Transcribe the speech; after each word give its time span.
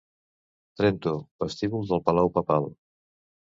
Trento, 0.81 1.13
vestíbul 1.45 1.87
del 1.93 2.03
palau 2.09 2.35
papal. 2.41 2.69